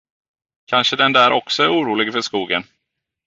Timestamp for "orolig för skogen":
1.79-2.63